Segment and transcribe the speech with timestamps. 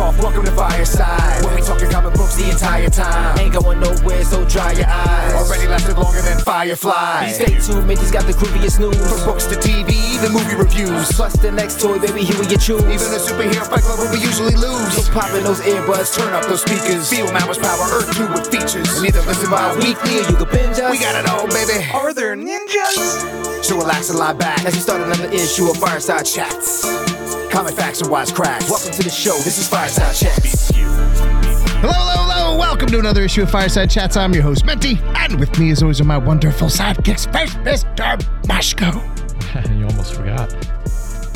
[0.00, 1.44] off, welcome to Fireside.
[1.44, 3.38] Where we talking comic books the entire time.
[3.38, 5.34] Ain't going nowhere, so dry your eyes.
[5.34, 7.28] Already lasted longer than Firefly.
[7.28, 8.96] Stay tuned, Mickey's got the grooviest news.
[8.96, 11.12] From books to TV, the movie reviews.
[11.12, 12.80] Plus the next toy, baby, here we you choose.
[12.80, 14.96] Even the superhero fight club where we usually lose.
[14.96, 17.08] So pop in those earbuds, turn up those speakers.
[17.12, 18.88] Feel Mama's power, Earth 2 with features.
[18.96, 20.90] And either listen bi-weekly or you can binge us.
[20.90, 21.84] We got it all, baby.
[21.92, 23.64] Are there ninjas?
[23.64, 27.09] So relax and lie back as we start another issue of Fireside Chats.
[27.50, 28.70] Comic facts and wise cracks.
[28.70, 29.34] Welcome to the show.
[29.38, 30.70] This is Fireside Chats.
[30.74, 32.58] Hello, hello, hello.
[32.58, 34.16] Welcome to another issue of Fireside Chats.
[34.16, 34.98] I'm your host, Menti.
[35.16, 37.30] And with me, as always, are my wonderful sidekicks.
[37.32, 38.16] First, Mr.
[38.44, 39.78] Mashko.
[39.78, 40.50] you almost forgot.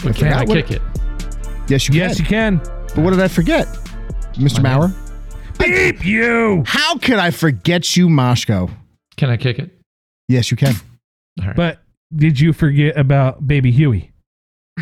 [0.04, 0.82] But can forgot I kick it?
[1.68, 2.24] Yes, you Yes, can.
[2.24, 2.56] you can.
[2.95, 3.66] But what did I forget?
[4.34, 4.62] Mr.
[4.62, 4.92] My Maurer?
[5.59, 6.62] Beep you.
[6.66, 8.71] How could I forget you, Mashko?
[9.16, 9.71] Can I kick it?
[10.28, 10.74] Yes, you can.
[11.40, 11.56] All right.
[11.56, 11.82] But
[12.15, 14.12] did you forget about Baby Huey?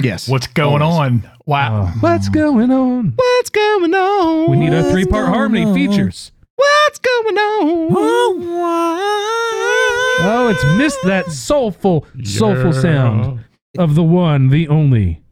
[0.01, 0.29] Yes.
[0.29, 1.23] What's going Always.
[1.25, 1.31] on?
[1.45, 1.83] Wow.
[1.93, 3.13] Oh, what's going on?
[3.17, 4.51] What's going on?
[4.51, 5.75] We need a three part harmony on?
[5.75, 6.33] features.
[6.57, 7.89] What's going on?
[10.25, 13.45] Oh, it's missed that soulful, soulful sound
[13.79, 15.23] of the one, the only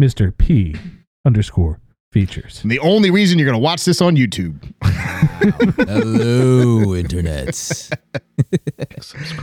[0.00, 0.36] Mr.
[0.36, 0.76] P
[1.24, 1.80] underscore
[2.12, 2.60] features.
[2.62, 4.60] And the only reason you're going to watch this on YouTube.
[4.82, 7.90] Hello, internets.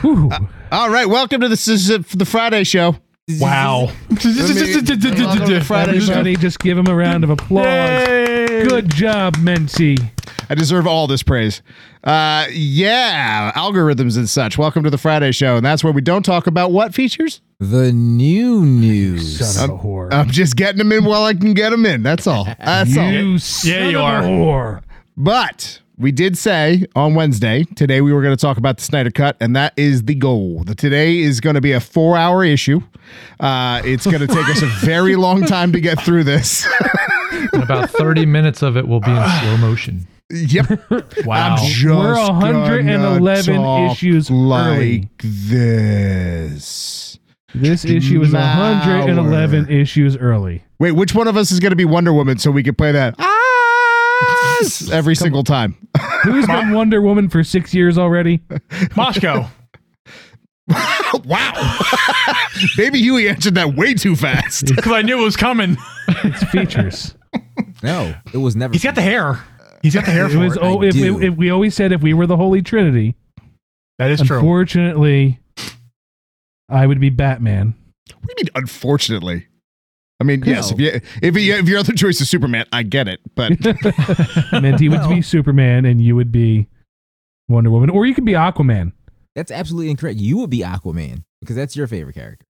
[0.00, 0.30] Whew.
[0.30, 0.38] Uh,
[0.70, 1.08] all right.
[1.08, 2.96] Welcome to this is the Friday show.
[3.28, 3.86] Wow.
[4.16, 6.12] Friday show.
[6.12, 7.66] Everybody, just give him a round of applause.
[8.66, 9.96] Good job, Menti.
[10.50, 11.62] I deserve all this praise.
[12.02, 14.58] Uh, yeah, algorithms and such.
[14.58, 17.40] Welcome to the Friday show, and that's where we don't talk about what features.
[17.60, 19.38] The new news.
[19.54, 20.12] Son of a whore.
[20.12, 22.02] I'm just getting them in while I can get them in.
[22.02, 22.44] That's all.
[22.58, 23.08] That's all.
[23.12, 24.22] you son Yeah, you of a are.
[24.22, 24.82] whore.
[25.16, 29.10] But we did say on Wednesday, today we were going to talk about the Snyder
[29.10, 30.64] Cut, and that is the goal.
[30.64, 32.80] The, today is going to be a four hour issue.
[33.38, 36.66] Uh, it's going to take us a very long time to get through this.
[37.54, 40.06] And about 30 minutes of it will be in slow motion.
[40.30, 40.66] yep.
[41.24, 41.56] Wow.
[41.56, 45.08] I'm just We're 111 talk issues like early.
[45.18, 47.18] this.
[47.54, 49.70] This issue is 111 Mauer.
[49.70, 50.62] issues early.
[50.78, 52.92] Wait, which one of us is going to be Wonder Woman so we can play
[52.92, 53.14] that
[54.28, 55.76] ah, every single time?
[56.24, 58.40] Who's been Wonder Woman for six years already?
[58.96, 59.48] Moscow.
[61.24, 61.78] wow.
[62.76, 64.66] Baby Huey answered that way too fast.
[64.66, 65.76] Because I knew it was coming.
[66.08, 67.14] It's features.
[67.82, 68.72] No, it was never.
[68.72, 69.42] He's got the hair.
[69.82, 70.56] He's got the hair It for was.
[70.56, 70.62] it.
[70.62, 73.16] Oh, if, if, if we always said if we were the Holy Trinity,
[73.98, 74.36] That is true.
[74.38, 75.40] unfortunately,
[76.68, 77.74] I would be Batman.
[78.20, 79.48] What do you mean, unfortunately?
[80.22, 83.08] I mean, yes, if you if, you, if your other choice is Superman, I get
[83.08, 83.18] it.
[83.34, 83.54] But
[84.52, 86.68] Menti would Well- be Superman, and you would be
[87.48, 88.92] Wonder Woman, or you could be Aquaman.
[89.34, 90.20] That's absolutely incorrect.
[90.20, 92.46] You would be Aquaman because that's your favorite character.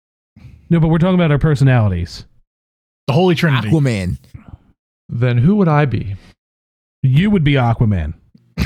[0.72, 2.26] No, but we're talking about our personalities.
[3.06, 3.70] The Holy Trinity.
[3.70, 4.18] Aquaman.
[5.10, 6.16] Then who would I be?
[7.04, 8.16] You would be Aquaman.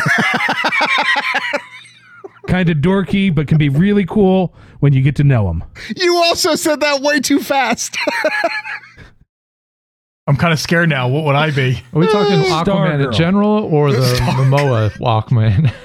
[2.48, 5.64] kind of dorky, but can be really cool when you get to know him.
[5.96, 7.98] you also said that way too fast.
[10.28, 11.08] I'm kind of scared now.
[11.10, 11.82] What would I be?
[11.94, 13.06] Are we talking Aquaman Stargirl.
[13.08, 15.74] in general or the Momoa Walkman?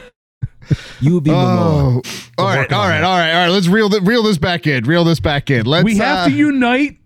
[1.00, 1.36] You would be Momoa.
[1.36, 2.02] oh,
[2.36, 3.04] all right, working all on right, that.
[3.04, 3.48] all right, all right.
[3.48, 4.84] Let's reel th- reel this back in.
[4.84, 5.64] Reel this back in.
[5.64, 6.98] Let's we have uh, to unite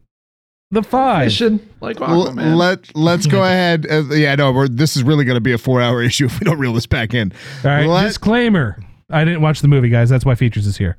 [0.73, 1.27] the five.
[1.27, 2.57] Mission like l- Aquaman.
[2.57, 3.87] let let's go ahead.
[3.89, 6.41] Uh, yeah, no, we're, this is really going to be a four hour issue if
[6.41, 7.33] we don't reel this back in.
[7.65, 8.83] All right, Let- disclaimer.
[9.11, 10.09] I didn't watch the movie, guys.
[10.11, 10.99] That's why Features is here.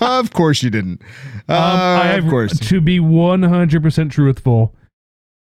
[0.00, 1.02] Of course you didn't.
[1.48, 2.58] Um, I of course.
[2.58, 4.74] To be 100% truthful,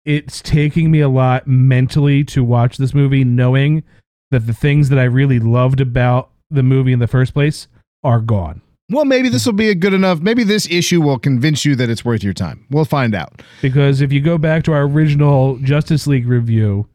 [0.06, 3.84] it's taking me a lot mentally to watch this movie, knowing
[4.32, 7.68] that the things that I really loved about the movie in the first place
[8.04, 8.62] are gone.
[8.90, 10.20] Well, maybe this will be a good enough.
[10.20, 12.66] Maybe this issue will convince you that it's worth your time.
[12.70, 13.42] We'll find out.
[13.62, 16.90] Because if you go back to our original Justice League review,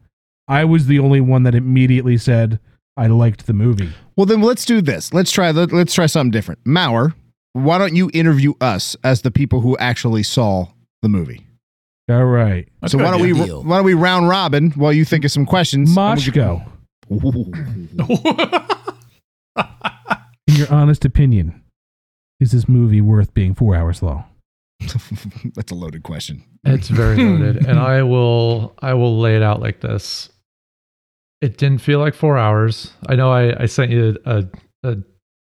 [0.47, 2.61] I was the only one that immediately said
[2.99, 3.93] I liked the movie.
[4.15, 5.15] Well, then let's do this.
[5.15, 5.51] Let's try.
[5.53, 6.61] Let, let's try something different.
[6.67, 7.15] Maurer,
[7.57, 10.69] why don't you interview us as the people who actually saw
[11.03, 11.47] the movie?
[12.09, 12.69] All right.
[12.81, 13.33] That's so why don't we.
[13.33, 13.63] Deal.
[13.65, 15.95] why don't we round robin while you think of some questions?
[15.97, 16.65] Machko,
[17.11, 17.53] Ooh.
[20.47, 21.63] in your honest opinion,
[22.41, 24.25] is this movie worth being four hours long?
[25.55, 26.45] That's a loaded question.
[26.65, 30.29] It's very loaded, and I will I will lay it out like this.
[31.41, 32.93] It didn't feel like four hours.
[33.09, 34.45] I know I, I sent you a,
[34.83, 34.97] a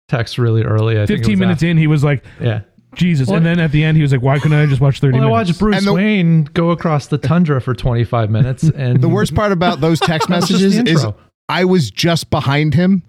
[0.08, 0.98] text really early.
[1.00, 2.62] I 15 was minutes in, he was like, Yeah,
[2.94, 3.28] Jesus.
[3.28, 5.18] Well- and then at the end, he was like, "Why couldn't I just watch 30
[5.18, 9.08] Well, I watched Bruce the- Wayne go across the tundra for 25 minutes, and The
[9.08, 11.06] worst part about those text That was just messages is.
[11.48, 13.02] I was just behind him.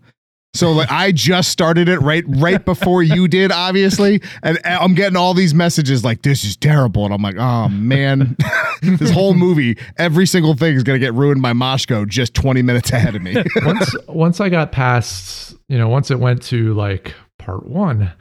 [0.56, 5.16] So like I just started it right right before you did, obviously, and I'm getting
[5.16, 8.36] all these messages like this is terrible, and I'm like, oh man,
[8.82, 12.92] this whole movie, every single thing is gonna get ruined by Moshko just 20 minutes
[12.92, 13.36] ahead of me.
[13.64, 18.12] once once I got past, you know, once it went to like part one,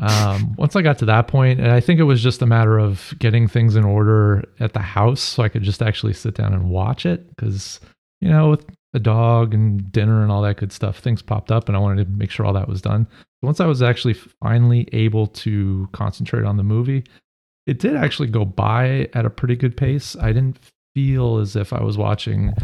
[0.00, 2.78] um, once I got to that point, and I think it was just a matter
[2.78, 6.52] of getting things in order at the house so I could just actually sit down
[6.52, 7.80] and watch it because,
[8.20, 11.68] you know, with the dog and dinner and all that good stuff, things popped up
[11.68, 13.06] and I wanted to make sure all that was done.
[13.42, 17.04] Once I was actually finally able to concentrate on the movie,
[17.66, 20.16] it did actually go by at a pretty good pace.
[20.16, 20.58] I didn't
[20.94, 22.54] feel as if I was watching,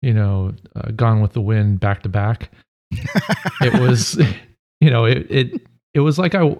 [0.00, 2.50] you know, uh, Gone with the Wind back to back.
[3.60, 4.18] It was,
[4.80, 6.56] you know, it it it was like I.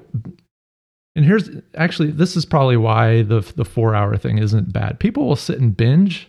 [1.17, 5.01] And here's actually this is probably why the the four hour thing isn't bad.
[5.01, 6.29] People will sit and binge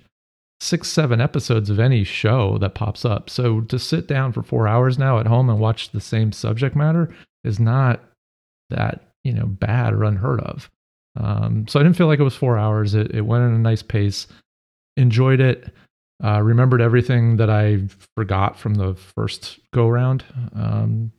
[0.59, 3.29] six seven episodes of any show that pops up.
[3.29, 6.75] So to sit down for four hours now at home and watch the same subject
[6.75, 7.13] matter
[7.43, 8.01] is not
[8.69, 10.69] that you know bad or unheard of.
[11.19, 12.93] Um, so I didn't feel like it was four hours.
[12.93, 14.27] It, it went at a nice pace.
[14.97, 15.71] Enjoyed it.
[16.23, 17.81] Uh, remembered everything that I
[18.15, 20.23] forgot from the first go round.
[20.55, 21.11] Um,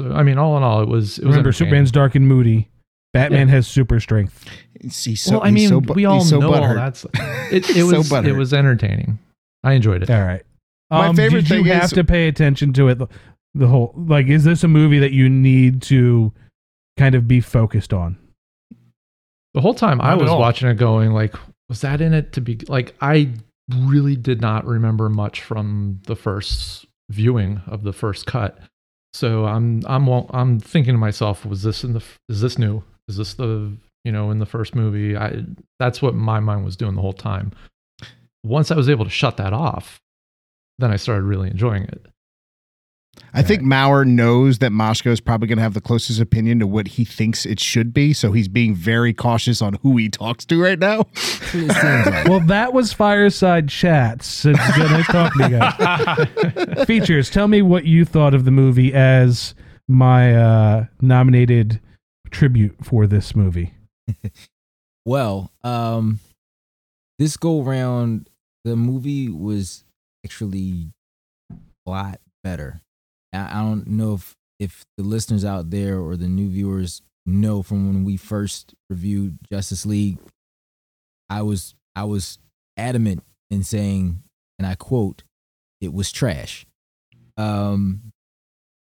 [0.00, 1.18] so I mean, all in all, it was.
[1.18, 1.52] It was Remember.
[1.52, 2.68] Superman's dark and moody.
[3.16, 4.44] Batman has super strength.
[4.80, 6.74] He's so, well, I he's mean, so bu- we all so know all butthurt.
[6.76, 7.06] that's.
[7.52, 8.26] It, He's it so was.
[8.26, 9.18] it was entertaining.
[9.62, 10.10] I enjoyed it.
[10.10, 10.42] All right.
[10.90, 12.98] My Um, favorite did you thing have to pay attention to it?
[12.98, 13.06] The,
[13.54, 16.32] the whole like, is this a movie that you need to
[16.98, 18.16] kind of be focused on?
[19.54, 21.34] The whole time I Not at was watching it, going like,
[21.68, 22.94] was that in it to be like?
[23.00, 23.30] I
[23.74, 28.58] really did not remember much from the first viewing of the first cut.
[29.14, 32.82] So I'm I'm I'm thinking to myself, was this in the is this new?
[33.08, 33.72] Is this the
[34.04, 35.16] you know in the first movie?
[35.16, 35.44] I
[35.78, 37.52] that's what my mind was doing the whole time.
[38.44, 40.00] Once I was able to shut that off,
[40.78, 42.06] then I started really enjoying it.
[43.32, 46.66] I think Maurer knows that Moshko is probably going to have the closest opinion to
[46.66, 50.44] what he thinks it should be, so he's being very cautious on who he talks
[50.46, 51.04] to right now.
[51.14, 52.28] That's what it seems like.
[52.28, 54.44] Well, that was Fireside Chats.
[54.44, 56.84] It's good nice talking to you.
[56.86, 57.30] Features.
[57.30, 59.54] Tell me what you thought of the movie as
[59.88, 61.80] my uh, nominated
[62.30, 63.74] tribute for this movie.
[65.06, 66.18] Well, um,
[67.20, 68.28] this go round,
[68.64, 69.84] the movie was
[70.24, 70.90] actually
[71.48, 72.80] a lot better.
[73.32, 77.62] I, I don't know if if the listeners out there or the new viewers know
[77.62, 80.18] from when we first reviewed Justice League,
[81.30, 82.38] I was I was
[82.76, 84.24] adamant in saying,
[84.58, 85.22] and I quote,
[85.80, 86.66] "It was trash."
[87.36, 88.10] Um,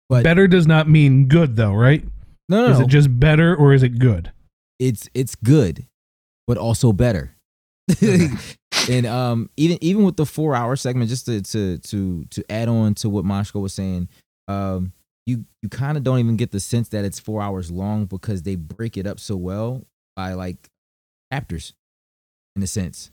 [0.07, 2.05] but better does not mean good, though, right?
[2.49, 2.85] No, no, Is no.
[2.85, 4.31] it just better or is it good?
[4.79, 5.87] it's it's good,
[6.45, 7.35] but also better.
[8.89, 12.69] and um, even even with the four hour segment, just to to to to add
[12.69, 14.07] on to what Moshko was saying,
[14.47, 14.91] um,
[15.25, 18.43] you you kind of don't even get the sense that it's four hours long because
[18.43, 19.83] they break it up so well
[20.15, 20.69] by like
[21.33, 21.73] chapters,
[22.55, 23.09] in a sense.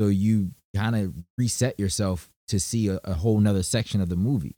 [0.00, 4.16] So you kind of reset yourself to see a, a whole nother section of the
[4.16, 4.56] movie.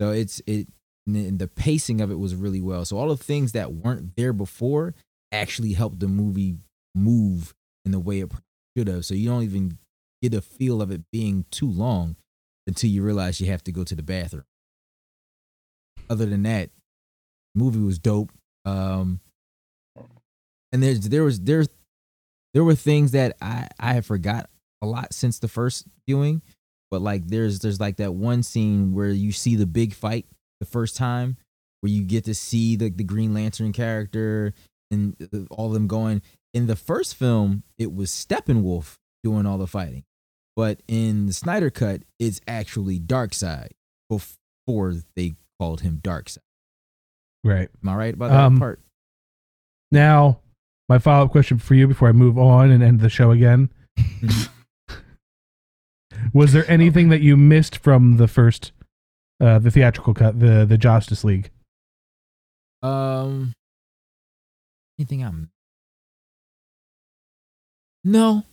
[0.00, 0.66] So it's it
[1.06, 2.84] and the- pacing of it was really well.
[2.84, 4.94] So all the things that weren't there before
[5.32, 6.58] actually helped the movie
[6.94, 7.54] move
[7.84, 8.32] in the way it
[8.76, 9.04] should have.
[9.04, 9.78] So you don't even
[10.22, 12.16] get a feel of it being too long
[12.66, 14.44] until you realize you have to go to the bathroom.
[16.08, 16.70] Other than that,
[17.54, 18.30] movie was dope.
[18.64, 19.20] Um,
[20.72, 21.64] and there's there was there
[22.54, 24.50] there were things that I I have forgot
[24.82, 26.42] a lot since the first viewing,
[26.90, 30.26] but like there's there's like that one scene where you see the big fight
[30.60, 31.36] the first time,
[31.80, 34.52] where you get to see the the Green Lantern character
[34.90, 35.16] and
[35.50, 36.22] all of them going.
[36.52, 40.04] In the first film, it was Steppenwolf doing all the fighting,
[40.56, 43.68] but in the Snyder cut, it's actually Darkseid
[44.08, 46.38] before they called him Darkseid.
[47.44, 47.68] Right.
[47.82, 48.80] Am I right about that Um, part?
[49.92, 50.40] Now,
[50.88, 53.70] my follow up question for you before I move on and end the show again.
[56.34, 58.72] Was there anything that you missed from the first,
[59.40, 61.50] uh, the theatrical cut, the the Justice League?
[62.82, 63.52] Um,
[64.98, 65.50] anything I'm.
[68.04, 68.44] No.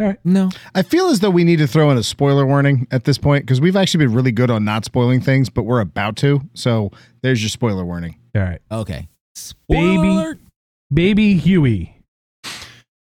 [0.00, 0.18] All right.
[0.24, 0.48] No.
[0.74, 3.44] I feel as though we need to throw in a spoiler warning at this point
[3.44, 6.40] because we've actually been really good on not spoiling things, but we're about to.
[6.54, 6.90] So
[7.22, 8.16] there's your spoiler warning.
[8.34, 8.94] All right, Okay.
[8.94, 9.08] Baby.
[9.36, 10.38] Spoiler alert.
[10.92, 11.96] baby Huey,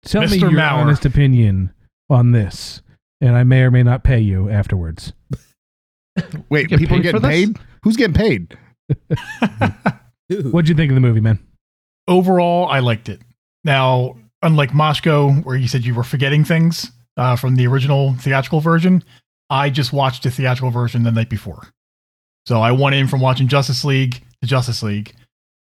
[0.06, 0.64] tell me your Maurer.
[0.82, 1.72] honest opinion
[2.10, 2.82] on this,
[3.22, 5.14] and I may or may not pay you afterwards.
[6.50, 7.60] Wait, get people paid for getting paid?
[7.84, 8.58] Who's getting paid?
[10.52, 11.40] What'd you think of the movie, man?
[12.08, 13.22] overall, I liked it.
[13.64, 18.62] Now, unlike Moshko, where you said you were forgetting things uh, from the original theatrical
[18.62, 19.04] version,
[19.50, 21.68] I just watched the theatrical version the night before.
[22.46, 25.14] So I went in from watching Justice League to Justice League.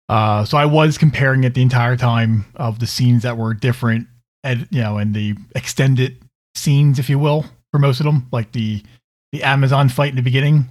[0.09, 4.07] Uh, so I was comparing it the entire time of the scenes that were different,
[4.43, 6.23] and you know, and the extended
[6.55, 8.83] scenes, if you will, for most of them, like the
[9.33, 10.69] the Amazon fight in the beginning,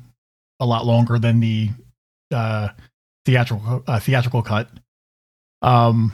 [0.59, 1.69] a lot longer than the
[2.31, 2.69] uh,
[3.25, 4.69] theatrical uh, theatrical cut.
[5.61, 6.13] Um,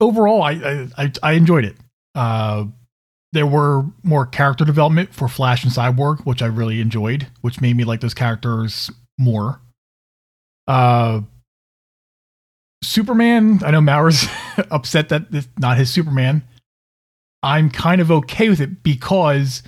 [0.00, 1.76] overall, I I, I, enjoyed it.
[2.14, 2.66] Uh,
[3.32, 7.76] there were more character development for Flash and Cyborg, which I really enjoyed, which made
[7.76, 9.60] me like those characters more.
[10.66, 11.22] Uh,
[12.82, 14.26] Superman, I know Mauer's
[14.70, 16.42] upset that it's not his Superman.
[17.42, 19.62] I'm kind of okay with it because,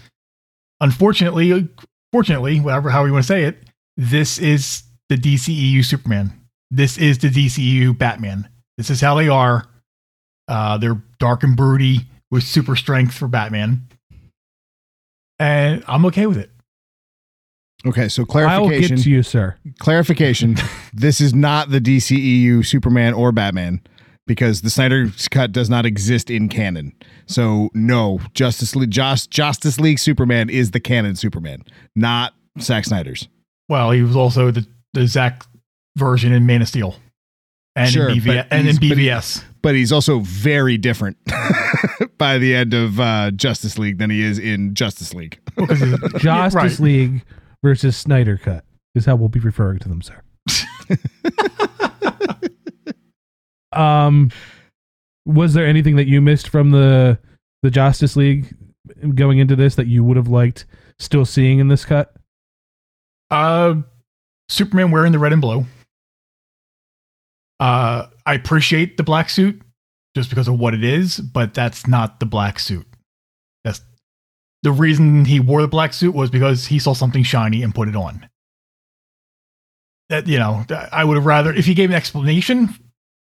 [0.84, 1.66] unfortunately,
[2.12, 3.58] fortunately, whatever how you want to say it,
[3.96, 6.32] this is the DCEU Superman.
[6.70, 8.48] This is the DCEU Batman.
[8.76, 9.66] This is how they are.
[10.46, 12.00] Uh, they're dark and broody
[12.30, 13.88] with super strength for Batman,
[15.38, 16.50] and I'm okay with it.
[17.86, 18.96] Okay, so I'll clarification.
[18.96, 19.56] get to you, sir.
[19.78, 20.56] clarification.
[20.92, 23.80] this is not the DCEU Superman or Batman
[24.26, 26.92] because the Snyder's cut does not exist in canon.
[27.26, 31.64] So no, Justice League, Just, Justice League Superman is the canon Superman,
[31.96, 33.28] not Zack Snyder's.
[33.68, 35.44] Well, he was also the the Zack
[35.96, 36.96] version in Man of Steel,
[37.76, 39.44] and Sure, in BV- and in he's- but BVS.
[39.62, 41.16] But he's also very different
[42.18, 45.38] by the end of uh, Justice League than he is in Justice League.
[45.56, 46.78] Well, 'cause he's- yeah, Justice right.
[46.80, 47.22] League
[47.62, 48.62] versus Snyder Cut
[48.94, 50.20] is how we'll be referring to them, sir.
[53.76, 54.30] um,
[55.26, 57.18] was there anything that you missed from the
[57.62, 58.54] the Justice League
[59.14, 60.66] going into this that you would have liked
[60.98, 62.14] still seeing in this cut?
[63.30, 63.76] Uh,
[64.48, 65.64] Superman wearing the red and blue.
[67.60, 69.60] Uh, I appreciate the black suit
[70.14, 72.86] just because of what it is, but that's not the black suit.
[73.64, 73.80] That's
[74.62, 77.88] the reason he wore the black suit was because he saw something shiny and put
[77.88, 78.28] it on.
[80.10, 82.74] That you know, I would have rather if he gave an explanation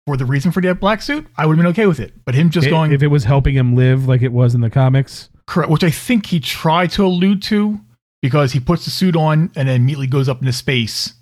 [0.08, 2.14] for the reason for the black suit, I would have been okay with it.
[2.24, 4.62] But him just I- going if it was helping him live like it was in
[4.62, 5.30] the comics.
[5.46, 7.80] Correct, which I think he tried to allude to
[8.22, 11.14] because he puts the suit on and then immediately goes up into space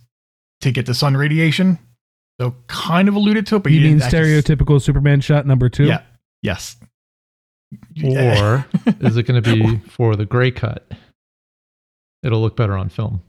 [0.61, 1.79] to get the sun radiation.
[2.39, 5.67] So kind of alluded to it, but you he mean didn't stereotypical Superman shot number
[5.67, 5.85] two?
[5.85, 6.03] Yeah.
[6.43, 6.77] Yes.
[8.03, 8.67] Or
[8.99, 10.91] is it going to be for the gray cut?
[12.21, 13.23] It'll look better on film.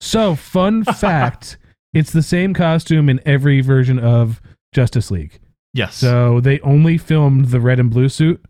[0.00, 1.58] So, fun fact
[1.92, 4.40] it's the same costume in every version of
[4.76, 5.40] Justice League.
[5.72, 5.96] yes.
[5.96, 8.44] So, they only filmed the red and blue suit.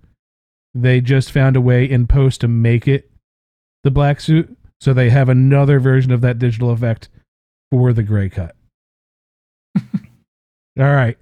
[0.75, 3.09] They just found a way in post to make it
[3.85, 4.55] the black suit.
[4.81, 7.09] So, they have another version of that digital effect
[7.71, 8.57] for the gray cut.
[9.79, 9.85] All
[10.77, 11.17] right.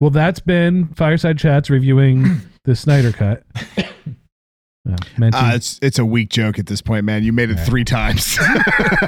[0.00, 3.42] Well, that's been Fireside Chats reviewing the Snyder Cut.
[4.86, 4.96] Uh,
[5.32, 7.24] Uh, it's it's a weak joke at this point, man.
[7.24, 8.38] You made it three times.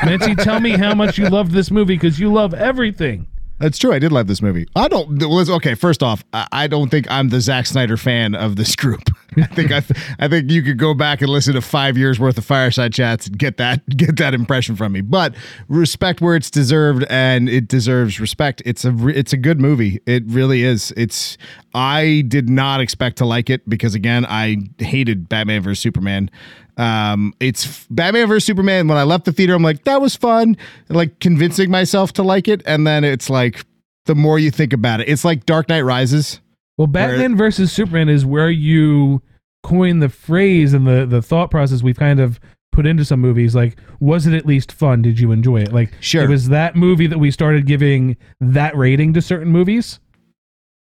[0.07, 3.27] Menti, tell me how much you loved this movie because you love everything.
[3.59, 3.93] That's true.
[3.93, 4.67] I did love this movie.
[4.77, 5.23] I don't.
[5.23, 5.75] Okay.
[5.75, 9.03] First off, I, I don't think I'm the Zack Snyder fan of this group.
[9.39, 9.83] I think I,
[10.19, 13.27] I think you could go back and listen to five years worth of fireside chats
[13.27, 15.01] and get that get that impression from me.
[15.01, 15.35] But
[15.69, 18.61] respect where it's deserved, and it deserves respect.
[18.67, 20.01] It's a it's a good movie.
[20.07, 20.93] It really is.
[20.97, 21.39] It's.
[21.75, 26.31] I did not expect to like it because again, I hated Batman vs Superman.
[26.77, 28.87] Um, it's Batman vs Superman.
[28.89, 30.57] When I left the theater, I'm like, that was fun.
[30.89, 33.65] Like convincing myself to like it, and then it's like,
[34.05, 36.41] the more you think about it, it's like Dark Knight Rises.
[36.79, 39.23] Well, Batman versus Superman is where you
[39.63, 42.39] coin the phrase and the the thought process we've kind of
[42.73, 43.55] put into some movies.
[43.55, 45.01] Like, was it at least fun?
[45.01, 45.73] Did you enjoy it?
[45.73, 46.23] Like, Sure.
[46.25, 49.99] it was that movie that we started giving that rating to certain movies.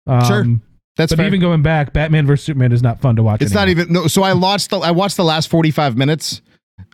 [0.08, 0.44] Um, Sure.
[0.96, 1.26] That's but fair.
[1.26, 3.42] even going back, Batman versus Superman is not fun to watch.
[3.42, 4.06] it's not even no.
[4.06, 6.40] So I watched the I watched the last 45 minutes.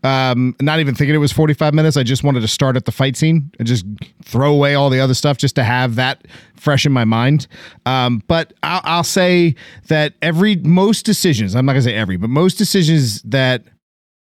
[0.04, 1.97] Um, not even thinking it was 45 minutes.
[1.97, 3.85] I just wanted to start at the fight scene and just
[4.25, 7.47] throw away all the other stuff just to have that fresh in my mind.
[7.87, 9.54] Um, but I'll, I'll say
[9.88, 13.64] that every most decisions, I'm not gonna say every, but most decisions that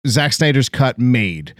[0.06, 1.54] Zack Snyder's cut made,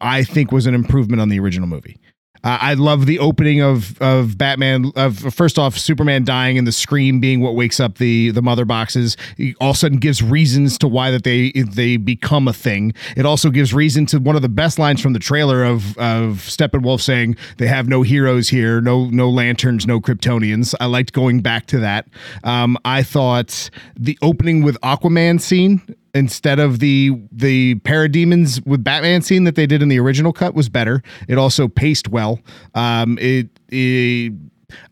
[0.00, 1.98] I think was an improvement on the original movie.
[2.44, 4.92] Uh, I love the opening of of Batman.
[4.96, 8.64] Of first off, Superman dying and the scream being what wakes up the the mother
[8.64, 9.16] boxes.
[9.36, 12.94] He all of a sudden gives reasons to why that they they become a thing.
[13.16, 16.38] It also gives reason to one of the best lines from the trailer of of
[16.38, 20.74] Steppenwolf saying they have no heroes here, no no lanterns, no Kryptonians.
[20.80, 22.08] I liked going back to that.
[22.44, 25.80] Um, I thought the opening with Aquaman scene
[26.14, 30.54] instead of the the parademons with Batman scene that they did in the original cut
[30.54, 31.02] was better.
[31.28, 32.40] It also paced well.
[32.74, 34.32] Um, it, it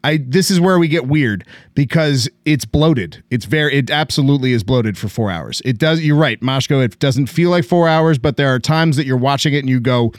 [0.05, 3.23] I this is where we get weird because it's bloated.
[3.31, 5.63] It's very it absolutely is bloated for 4 hours.
[5.65, 8.97] It does you're right, Mashko, it doesn't feel like 4 hours, but there are times
[8.97, 10.13] that you're watching it and you go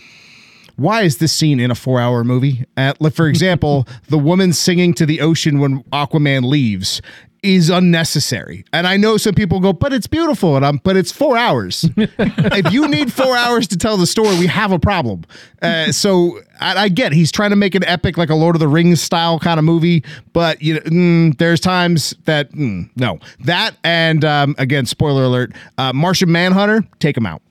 [0.77, 2.65] why is this scene in a four hour movie?
[2.75, 7.01] Like, for example, the woman singing to the ocean when Aquaman leaves
[7.43, 8.63] is unnecessary.
[8.71, 10.55] And I know some people go, but it's beautiful.
[10.55, 11.89] And I'm, but it's four hours.
[11.97, 15.23] if you need four hours to tell the story, we have a problem.
[15.61, 18.59] Uh, so I, I get he's trying to make an epic, like a Lord of
[18.59, 20.03] the Rings style kind of movie.
[20.33, 25.53] But you know, mm, there's times that mm, no, that and um, again, spoiler alert:
[25.77, 27.41] uh, Martian Manhunter, take him out.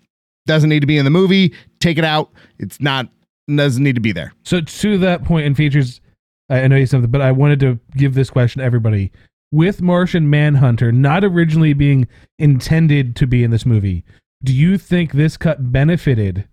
[0.47, 1.55] Doesn't need to be in the movie.
[1.81, 2.31] Take it out.
[2.59, 3.09] It's not
[3.49, 4.33] doesn't need to be there.
[4.45, 6.01] So to that point in features,
[6.49, 9.11] I I know you said something, but I wanted to give this question to everybody.
[9.53, 12.07] With Martian Manhunter not originally being
[12.39, 14.05] intended to be in this movie,
[14.43, 16.47] do you think this cut benefited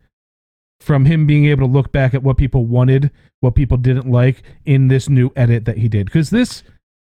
[0.80, 4.42] from him being able to look back at what people wanted, what people didn't like
[4.66, 6.06] in this new edit that he did?
[6.08, 6.64] Because this,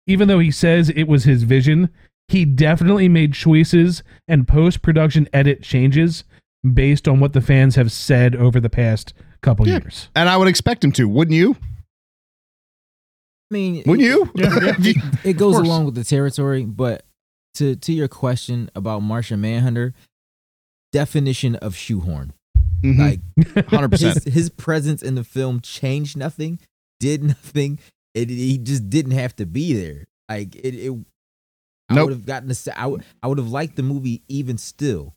[0.07, 1.89] even though he says it was his vision,
[2.27, 6.23] he definitely made choices and post production edit changes
[6.73, 9.79] based on what the fans have said over the past couple Yeah.
[9.79, 10.09] years.
[10.15, 11.57] And I would expect him to, wouldn't you?
[13.51, 14.31] I mean, Wouldn't you?
[15.25, 17.03] it goes along with the territory, but
[17.55, 19.93] to to your question about Martian Manhunter,
[20.93, 22.33] definition of shoehorn.
[22.83, 22.97] Mhm.
[22.97, 24.23] Like Hundred percent.
[24.23, 26.59] his his presence in the film changed nothing,
[26.99, 27.79] did nothing.
[28.15, 30.05] It, he just didn't have to be there.
[30.29, 30.91] Like it, it
[31.89, 32.05] I Nope.
[32.05, 35.13] would have gotten the I would I would have liked the movie even still.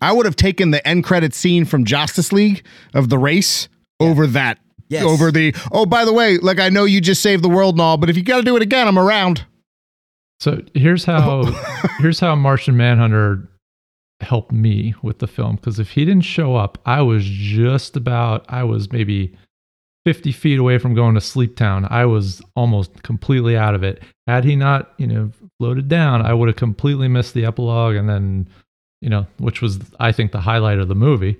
[0.00, 2.64] I would have taken the end credit scene from Justice League
[2.94, 3.68] of the race
[4.00, 4.58] over that.
[4.88, 5.04] Yes.
[5.04, 7.80] Over the oh, by the way, like I know you just saved the world and
[7.80, 9.44] all, but if you got to do it again, I'm around.
[10.40, 11.44] So here's how
[11.98, 13.48] here's how Martian Manhunter
[14.20, 18.44] helped me with the film because if he didn't show up, I was just about
[18.48, 19.36] I was maybe
[20.04, 21.86] 50 feet away from going to Sleep Town.
[21.90, 24.02] I was almost completely out of it.
[24.26, 28.08] Had he not, you know, floated down, I would have completely missed the epilogue and
[28.08, 28.48] then,
[29.00, 31.38] you know, which was I think the highlight of the movie.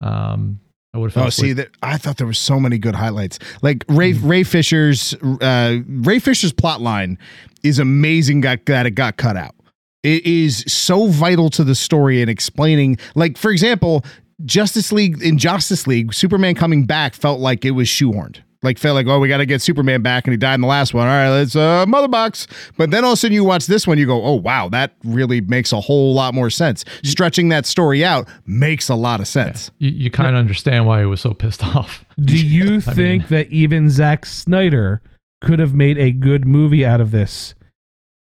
[0.00, 0.60] Um
[0.94, 3.38] I would have Oh, see that I thought there were so many good highlights.
[3.62, 7.18] Like Ray Ray Fisher's uh, Ray Fisher's plot line
[7.62, 8.40] is amazing.
[8.40, 9.54] Got that it got cut out.
[10.02, 12.98] It is so vital to the story and explaining.
[13.14, 14.04] Like for example,
[14.44, 18.38] Justice League in Justice League, Superman coming back felt like it was shoehorned.
[18.62, 20.66] Like felt like oh we got to get Superman back and he died in the
[20.66, 21.06] last one.
[21.06, 22.48] All right, let's uh, mother box.
[22.76, 24.94] But then all of a sudden you watch this one, you go oh wow that
[25.04, 26.84] really makes a whole lot more sense.
[27.04, 29.70] Stretching that story out makes a lot of sense.
[29.78, 32.04] you, you kind of understand why he was so pissed off.
[32.20, 35.02] Do you think mean- that even Zack Snyder
[35.40, 37.54] could have made a good movie out of this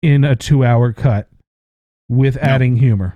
[0.03, 1.27] in a two hour cut
[2.07, 3.15] with adding humor?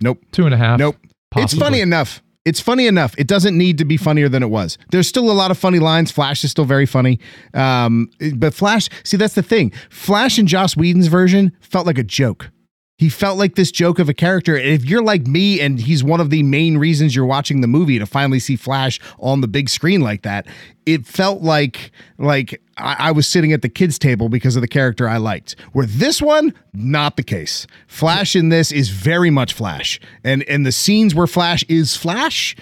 [0.00, 0.18] Nope.
[0.32, 0.78] Two and a half.
[0.78, 0.96] Nope.
[1.36, 2.22] It's funny enough.
[2.44, 3.14] It's funny enough.
[3.16, 4.76] It doesn't need to be funnier than it was.
[4.90, 6.10] There's still a lot of funny lines.
[6.10, 7.18] Flash is still very funny.
[7.54, 9.72] Um, but Flash, see, that's the thing.
[9.88, 12.50] Flash in Joss Whedon's version felt like a joke.
[12.96, 14.56] He felt like this joke of a character.
[14.56, 17.66] And if you're like me and he's one of the main reasons you're watching the
[17.66, 20.46] movie to finally see Flash on the big screen like that,
[20.86, 24.68] it felt like like I, I was sitting at the kids' table because of the
[24.68, 25.56] character I liked.
[25.72, 27.66] Where this one, not the case.
[27.88, 29.98] Flash in this is very much Flash.
[30.22, 32.54] And and the scenes where Flash is Flash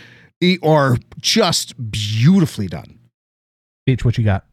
[0.62, 2.98] are just beautifully done.
[3.86, 4.46] Beach, what you got?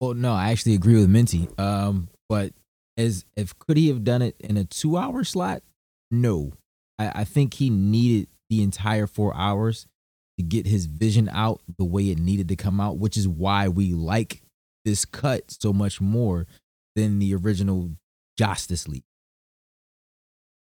[0.00, 1.48] Well, no, I actually agree with Minty.
[1.56, 2.52] Um, but
[2.96, 5.62] as if could he have done it in a two hour slot?
[6.10, 6.52] No.
[6.98, 9.86] I, I think he needed the entire four hours
[10.38, 13.68] to get his vision out the way it needed to come out, which is why
[13.68, 14.42] we like
[14.84, 16.46] this cut so much more
[16.94, 17.90] than the original
[18.38, 19.02] Justice League.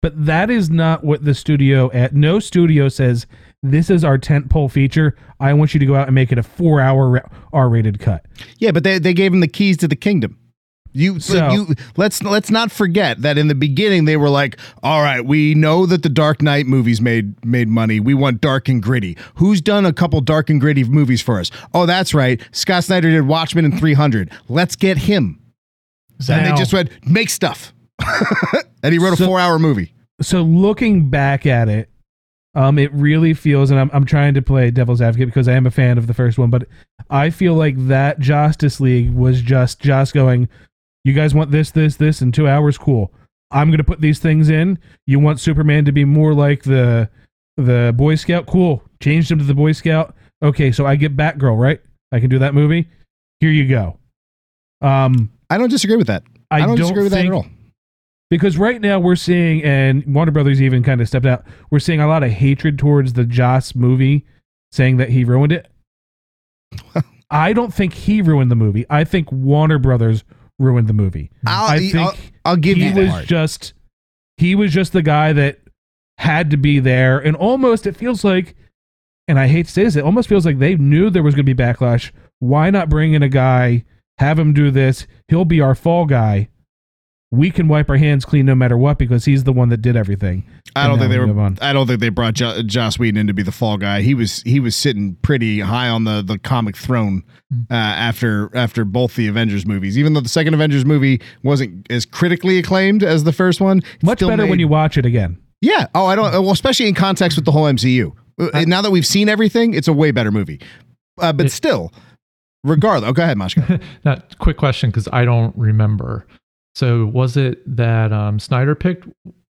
[0.02, 3.26] But that is not what the studio at no studio says.
[3.62, 5.16] This is our tentpole feature.
[5.40, 8.26] I want you to go out and make it a four-hour R-rated cut.
[8.58, 10.38] Yeah, but they, they gave him the keys to the kingdom.
[10.94, 15.02] You, So- you let's let's not forget that in the beginning they were like, "All
[15.02, 18.00] right, we know that the Dark Knight movies made made money.
[18.00, 19.18] We want dark and gritty.
[19.36, 21.50] Who's done a couple dark and gritty movies for us?
[21.74, 22.40] Oh, that's right.
[22.52, 24.32] Scott Snyder did Watchmen and 300.
[24.50, 25.40] Let's get him."
[26.30, 27.74] And they just went, "Make stuff."
[28.84, 29.94] and he wrote a 4-hour movie.
[30.22, 31.90] So looking back at it,
[32.56, 35.66] um, it really feels, and I'm I'm trying to play devil's advocate because I am
[35.66, 36.68] a fan of the first one, but
[37.10, 40.48] I feel like that Justice League was just just going,
[41.04, 43.12] you guys want this, this, this in two hours, cool.
[43.52, 44.80] I'm gonna put these things in.
[45.06, 47.10] You want Superman to be more like the
[47.56, 48.84] the Boy Scout, cool.
[49.00, 50.16] Changed him to the Boy Scout.
[50.42, 51.80] Okay, so I get Batgirl, right?
[52.12, 52.90] I can do that movie.
[53.40, 54.00] Here you go.
[54.82, 56.24] Um, I don't disagree with that.
[56.50, 57.46] I, I, don't, don't disagree with that at all.
[58.30, 61.46] because right now we're seeing, and Warner Brothers even kind of stepped out.
[61.70, 64.26] We're seeing a lot of hatred towards the Joss movie,
[64.72, 65.70] saying that he ruined it.
[67.30, 68.86] I don't think he ruined the movie.
[68.90, 70.24] I think Warner Brothers
[70.64, 71.30] ruined the movie.
[71.46, 73.26] I'll, I I'll, think I'll give he you was that.
[73.28, 73.74] just
[74.38, 75.60] he was just the guy that
[76.18, 78.56] had to be there and almost it feels like
[79.28, 81.46] and I hate to say this, it almost feels like they knew there was going
[81.46, 82.12] to be backlash.
[82.40, 83.86] Why not bring in a guy,
[84.18, 85.08] have him do this?
[85.30, 86.50] He'll be our fall guy.
[87.34, 89.96] We can wipe our hands clean no matter what because he's the one that did
[89.96, 90.46] everything.
[90.76, 91.52] I don't think they we were.
[91.62, 94.02] I don't think they brought jo- Joss Whedon in to be the fall guy.
[94.02, 97.62] He was he was sitting pretty high on the the comic throne Hmm.
[97.72, 99.98] uh, after after both the Avengers movies.
[99.98, 104.20] Even though the second Avengers movie wasn't as critically acclaimed as the first one, Much
[104.20, 105.38] better when you watch it again.
[105.62, 105.88] Yeah.
[105.96, 106.32] Oh, I don't.
[106.34, 108.12] Well, especially in context with the whole MCU.
[108.40, 110.60] Uh, now that we've seen everything, it's a way better movie.
[111.20, 111.92] Uh, but It- still,
[112.64, 113.10] regardless.
[113.10, 113.82] Oh, go ahead, Mashka.
[114.06, 116.26] Now, quick question because I don't remember.
[116.76, 119.08] So was it that um, Snyder picked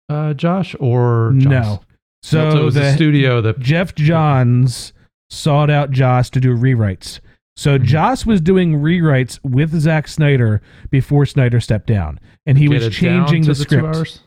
[0.08, 1.50] uh, Josh or Joss?
[1.50, 1.80] No.
[2.22, 4.92] So, so it was the, the studio that Geoff Johns
[5.30, 7.20] sought out Josh to do rewrites.
[7.56, 7.84] So Mhm.
[7.84, 13.42] Joss was doing rewrites with Zack Snyder before Snyder stepped down, and he was changing
[13.42, 14.22] the two script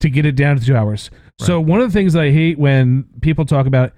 [0.00, 1.10] to get it down to two hours.
[1.40, 3.92] So one of the things that I hate when people talk about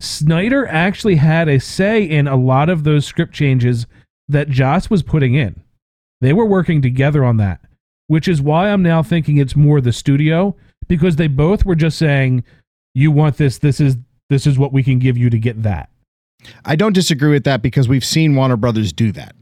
[0.00, 3.86] Snyder actually had a say in a lot of those script changes
[4.28, 5.62] that Joss was putting in.
[6.22, 7.60] They were working together on that,
[8.06, 10.54] which is why I'm now thinking it's more the studio
[10.88, 12.44] because they both were just saying,
[12.94, 13.58] "You want this?
[13.58, 13.96] This is
[14.30, 15.90] this is what we can give you to get that."
[16.64, 19.34] I don't disagree with that because we've seen Warner Brothers do that.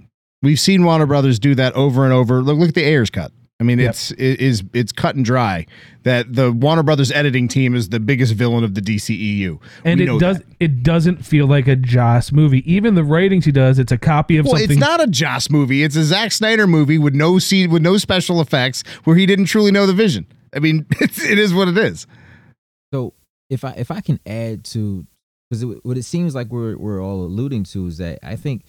[0.43, 2.43] We've seen Warner Brothers do that over and over.
[2.43, 3.31] Look, look at the Ayer's cut.
[3.61, 3.91] I mean, Yep.
[3.91, 5.67] it's it is it's cut and dry
[6.05, 9.61] that the Warner Brothers editing team is the biggest villain of the DCEU.
[9.85, 10.47] And We it does that.
[10.59, 12.63] it doesn't feel like a Joss movie.
[12.73, 14.71] Even the ratings he does, it's a copy of Well, something.
[14.71, 15.83] it's not a Joss movie.
[15.83, 19.45] It's a Zack Snyder movie with no seed, with no special effects, where he didn't
[19.45, 20.27] truly know the vision.
[20.57, 22.07] I mean, it's, it is what it is.
[22.95, 23.13] So
[23.51, 25.07] if I if I can add to
[25.51, 28.63] because what it seems like we're we're all alluding to is that I think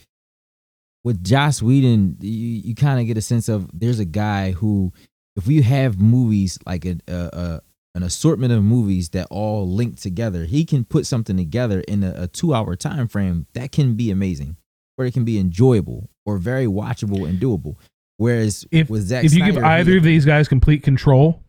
[1.03, 4.93] with Joss Whedon, you, you kind of get a sense of there's a guy who,
[5.35, 7.61] if we have movies like a, a, a
[7.93, 12.13] an assortment of movies that all link together, he can put something together in a,
[12.23, 14.55] a two hour time frame that can be amazing,
[14.97, 17.75] or it can be enjoyable or very watchable and doable.
[18.17, 21.43] Whereas if with Zack if you give either of these guys complete control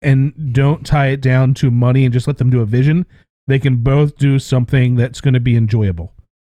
[0.00, 3.06] and don't tie it down to money and just let them do a vision,
[3.46, 6.14] they can both do something that's going to be enjoyable.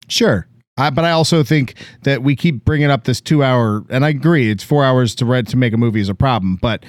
[0.09, 0.47] Sure.
[0.77, 4.09] I, but I also think that we keep bringing up this two hour, and I
[4.09, 6.57] agree, it's four hours to read to make a movie is a problem.
[6.57, 6.85] But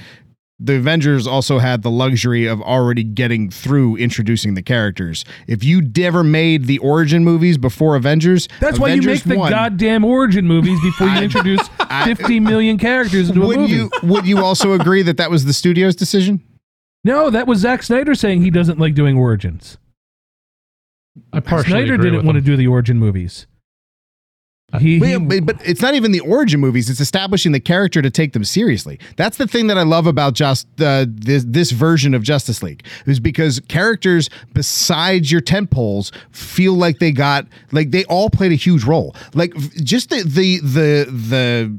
[0.59, 5.23] the Avengers also had the luxury of already getting through introducing the characters.
[5.47, 9.51] If you ever made the origin movies before Avengers, That's why you make the 1,
[9.51, 11.61] goddamn origin movies before you introduce
[12.05, 13.73] 50 million characters into a movie.
[13.73, 16.41] you would you also agree that that was the studio's decision?
[17.03, 19.77] no, that was Zack Snyder saying he doesn't like doing origins.
[21.31, 23.45] I partially Snyder agree didn't with want to do the origin movies.
[24.79, 28.01] He, But, he- but, but it's not even the origin movies; it's establishing the character
[28.01, 28.99] to take them seriously.
[29.15, 32.85] That's the thing that I love about just uh, this this version of Justice League
[33.05, 38.51] is because characters besides your tent poles feel like they got like they all played
[38.51, 39.15] a huge role.
[39.33, 41.77] Like just the the the the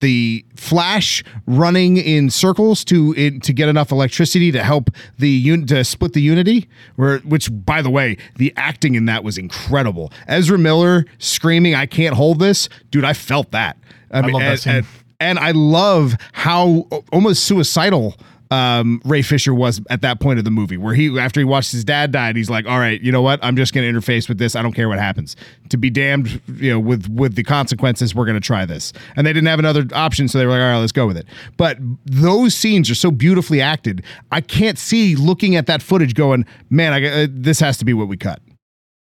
[0.00, 5.66] the flash running in circles to in, to get enough electricity to help the un,
[5.66, 10.12] to split the unity where which by the way the acting in that was incredible.
[10.28, 12.68] Ezra miller screaming i can't hold this.
[12.90, 13.76] Dude i felt that.
[14.10, 14.74] I, love that scene.
[14.74, 14.86] and,
[15.20, 18.16] and i love how almost suicidal
[18.50, 21.72] um, Ray Fisher was at that point of the movie, where he after he watched
[21.72, 23.40] his dad died, he's like, "All right, you know what?
[23.42, 24.54] I'm just going to interface with this.
[24.54, 25.34] I don't care what happens.
[25.70, 29.26] To be damned, you know, with with the consequences, we're going to try this." And
[29.26, 31.26] they didn't have another option, so they were like, "All right, let's go with it."
[31.56, 34.02] But those scenes are so beautifully acted.
[34.30, 37.94] I can't see looking at that footage going, "Man, I, uh, this has to be
[37.94, 38.40] what we cut,"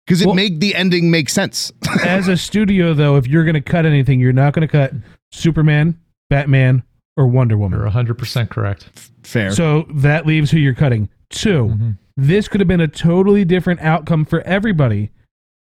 [0.06, 1.72] because it Well- made the ending make sense.
[2.04, 4.92] as a studio, though, if you're going to cut anything, you're not going to cut
[5.32, 5.98] Superman,
[6.30, 6.82] Batman,
[7.16, 7.78] or Wonder Woman.
[7.78, 8.90] You're 100% correct.
[9.22, 9.50] Fair.
[9.50, 11.08] So that leaves who you're cutting.
[11.30, 11.90] 2 Mm-hmm.
[12.18, 15.10] This could have been a totally different outcome for everybody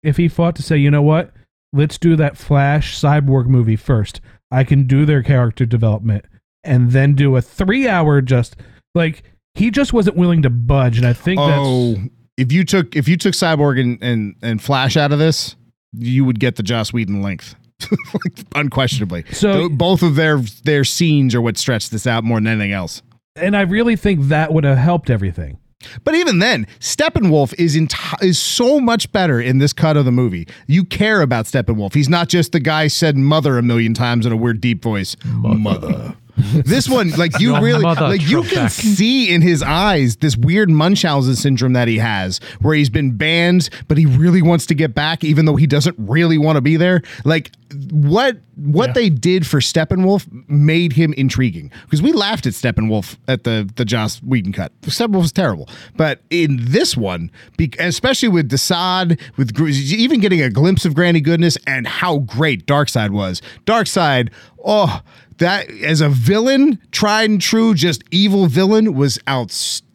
[0.03, 1.33] if he fought to say, you know what?
[1.73, 4.21] Let's do that Flash Cyborg movie first.
[4.49, 6.25] I can do their character development
[6.63, 8.55] and then do a three hour just
[8.95, 9.23] like
[9.53, 10.97] he just wasn't willing to budge.
[10.97, 14.61] And I think oh, that's if you took if you took Cyborg and, and and
[14.63, 15.55] Flash out of this,
[15.93, 17.55] you would get the Joss Whedon length,
[18.55, 19.23] unquestionably.
[19.31, 22.71] So- Tho- both of their their scenes are what stretched this out more than anything
[22.71, 23.01] else.
[23.35, 25.57] and I really think that would have helped everything.
[26.03, 30.11] But even then, Steppenwolf is enti- is so much better in this cut of the
[30.11, 30.45] movie.
[30.67, 31.93] You care about Steppenwolf.
[31.93, 35.15] He's not just the guy said "mother" a million times in a weird deep voice.
[35.25, 36.15] Mother.
[36.37, 38.71] This one, like you Your really, mother like you can Trebek.
[38.71, 43.69] see in his eyes this weird Munchausen syndrome that he has, where he's been banned,
[43.87, 46.75] but he really wants to get back, even though he doesn't really want to be
[46.77, 47.01] there.
[47.25, 47.51] Like
[47.91, 48.93] what what Yeah.
[48.93, 53.85] they did for Steppenwolf made him intriguing because we laughed at Steppenwolf at the the
[53.85, 54.71] Joss Whedon cut.
[54.81, 57.31] Steppenwolf was terrible, but in this one,
[57.79, 63.11] especially with Desaad, with even getting a glimpse of Granny Goodness and how great Darkseid
[63.11, 63.41] was.
[63.65, 64.29] Darkseid,
[64.65, 65.01] oh,
[65.37, 69.85] that as a villain, tried and true, just evil villain was outstanding.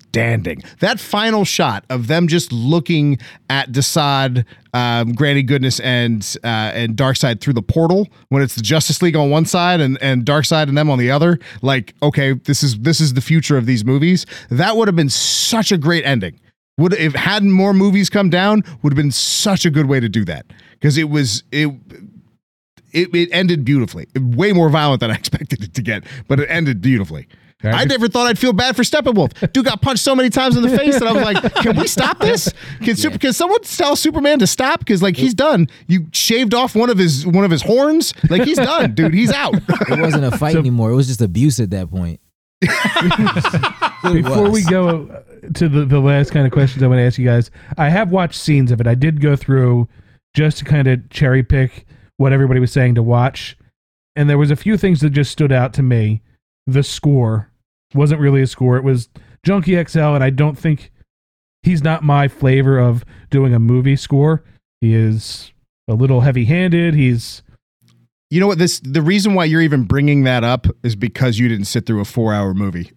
[0.80, 3.18] That final shot of them just looking
[3.50, 8.62] at Desaad, um, Granny Goodness, and uh, and Darkseid through the portal when it's the
[8.62, 11.38] Justice League on one side and and Darkseid and them on the other.
[11.60, 14.24] Like, okay, this is this is the future of these movies.
[14.50, 16.40] That would have been such a great ending.
[16.78, 20.08] Would if hadn't more movies come down, would have been such a good way to
[20.08, 21.70] do that because it was it
[22.92, 24.06] it, it ended beautifully.
[24.16, 27.28] Way more violent than I expected it to get, but it ended beautifully.
[27.64, 29.52] I never thought I'd feel bad for Steppenwolf.
[29.52, 31.86] Dude got punched so many times in the face that I was like, "Can we
[31.86, 32.52] stop this?
[32.82, 34.80] Can, super, can someone tell Superman to stop?
[34.80, 35.68] Because like he's done.
[35.86, 38.14] You shaved off one of his one of his horns.
[38.28, 39.14] Like he's done, dude.
[39.14, 40.90] He's out." It wasn't a fight anymore.
[40.90, 42.20] It was just abuse at that point.
[44.04, 45.22] It Before we go uh,
[45.54, 48.10] to the, the last kind of questions I want to ask you guys, I have
[48.10, 48.86] watched scenes of it.
[48.86, 49.88] I did go through
[50.34, 51.86] just to kind of cherry pick
[52.18, 53.56] what everybody was saying to watch.
[54.14, 56.20] And there was a few things that just stood out to me.
[56.66, 57.50] The score
[57.94, 58.76] wasn't really a score.
[58.76, 59.08] It was
[59.44, 60.90] Junkie XL, and I don't think
[61.62, 64.44] he's not my flavor of doing a movie score.
[64.80, 65.52] He is
[65.88, 66.94] a little heavy handed.
[66.94, 67.42] He's
[68.30, 68.58] You know what?
[68.58, 72.00] This the reason why you're even bringing that up is because you didn't sit through
[72.00, 72.90] a four hour movie.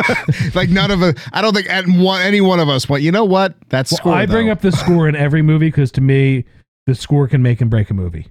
[0.54, 1.14] like none of us.
[1.32, 3.02] I don't think any one of us went.
[3.02, 3.56] You know what?
[3.68, 4.14] That's well, score.
[4.14, 6.44] I bring up the score in every movie because to me,
[6.86, 8.26] the score can make and break a movie.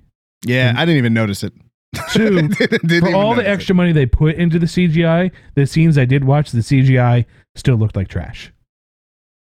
[0.46, 1.54] Yeah, I didn't even notice it.
[2.14, 3.46] Two, for all the notice it.
[3.48, 7.26] extra money they put into the CGI, the scenes I did watch, the CGI
[7.56, 8.52] still looked like trash.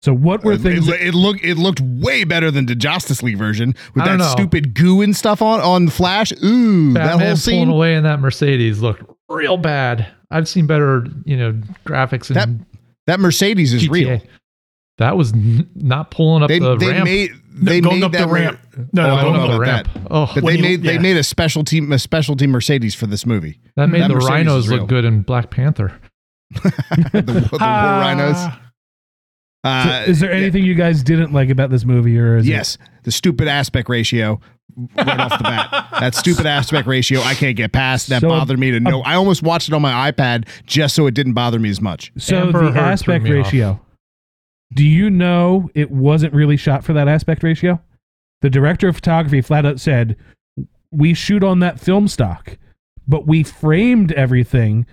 [0.03, 0.88] So what were Uh, things?
[0.88, 4.25] It, it looked it looked way better than the Justice League version with that know.
[4.25, 6.31] stupid goo and stuff on on Flash.
[6.43, 7.69] Ooh, that Batman whole pulling scene.
[7.69, 10.05] away in that Mercedes looked real bad.
[10.29, 11.53] I've seen better, you know,
[11.86, 12.49] graphics in That
[13.08, 13.89] that Mercedes is GTA.
[13.91, 14.21] real.
[14.97, 17.03] That was n- not pulling up They the they ramp.
[17.05, 18.60] made they going made up the ramp.
[18.77, 19.88] Mer- No, Oh, no, I don't going know up the about ramp.
[19.93, 20.08] that.
[20.12, 23.60] Oh, But they you- made they made a specialty a specialty Mercedes for this movie.
[23.75, 25.91] that made that the Mercedes rhinos look good in Black Panther.
[26.63, 27.99] the, the war Ah.
[28.01, 28.38] rhinos.
[28.38, 28.51] so
[29.63, 32.77] Uh, is there anything you guys didn't like about this movie, or is it- Yes,
[33.03, 34.39] the stupid aspect ratio
[34.95, 35.88] right off the bat.
[35.99, 38.10] That stupid aspect ratio I can't get past.
[38.10, 39.01] That So, bothered me to know.
[39.03, 42.12] I almost watched it on my iPad just so it didn't bother me as much.
[42.17, 43.71] so Amber the aspect ratio.
[43.71, 43.79] off.
[44.73, 47.82] Do you know it wasn't really shot for that aspect ratio?
[48.41, 50.17] The director of photography flat out said,
[50.91, 52.58] "We shoot on that film stock,
[53.08, 54.86] but we framed everything